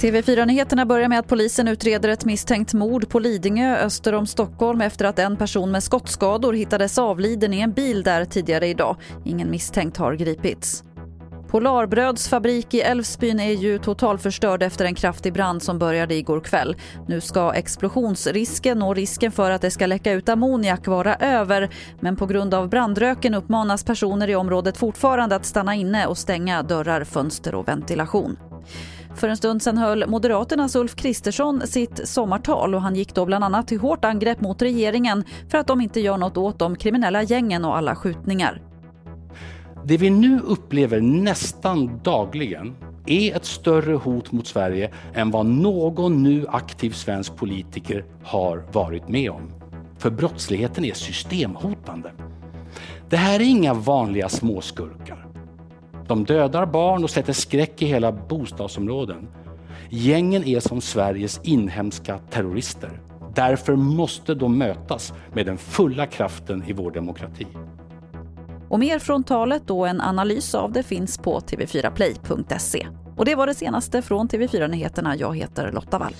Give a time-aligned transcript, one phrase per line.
[0.00, 5.04] TV4-nyheterna börjar med att polisen utreder ett misstänkt mord på Lidingö öster om Stockholm efter
[5.04, 8.96] att en person med skottskador hittades avliden i en bil där tidigare idag.
[9.24, 10.84] Ingen misstänkt har gripits.
[11.48, 16.76] Polarbröds fabrik i Älvsbyn är ju totalförstörd efter en kraftig brand som började igår kväll.
[17.08, 22.16] Nu ska explosionsrisken och risken för att det ska läcka ut ammoniak vara över men
[22.16, 27.04] på grund av brandröken uppmanas personer i området fortfarande att stanna inne och stänga dörrar,
[27.04, 28.36] fönster och ventilation.
[29.16, 33.44] För en stund sedan höll Moderaternas Ulf Kristersson sitt sommartal och han gick då bland
[33.44, 37.22] annat till hårt angrepp mot regeringen för att de inte gör något åt de kriminella
[37.22, 38.62] gängen och alla skjutningar.
[39.84, 46.22] Det vi nu upplever nästan dagligen är ett större hot mot Sverige än vad någon
[46.22, 49.52] nu aktiv svensk politiker har varit med om.
[49.98, 52.12] För brottsligheten är systemhotande.
[53.08, 55.25] Det här är inga vanliga småskurkar.
[56.08, 59.28] De dödar barn och sätter skräck i hela bostadsområden.
[59.90, 63.00] Gängen är som Sveriges inhemska terrorister.
[63.34, 67.46] Därför måste de mötas med den fulla kraften i vår demokrati.
[68.68, 72.86] Och mer från talet och en analys av det finns på tv4play.se.
[73.16, 75.16] Och det var det senaste från TV4 Nyheterna.
[75.16, 76.12] Jag heter Lotta Wall.